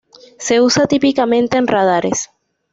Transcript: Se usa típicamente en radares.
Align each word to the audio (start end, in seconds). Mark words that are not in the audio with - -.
Se 0.39 0.59
usa 0.61 0.87
típicamente 0.87 1.57
en 1.57 1.67
radares. 1.67 2.31